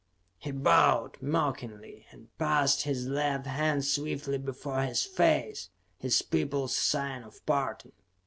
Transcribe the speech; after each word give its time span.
He 0.39 0.49
bowed, 0.49 1.21
mockingly, 1.21 2.07
and 2.09 2.35
passed 2.39 2.81
his 2.85 3.05
left 3.05 3.45
hand 3.45 3.85
swiftly 3.85 4.39
before 4.39 4.81
his 4.81 5.05
face, 5.05 5.69
his 5.99 6.23
people's 6.23 6.75
sign 6.75 7.21
of 7.21 7.45
parting. 7.45 7.91